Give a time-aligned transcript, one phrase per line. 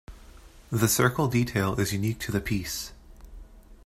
[0.71, 2.91] The circle detail is unique to the piece.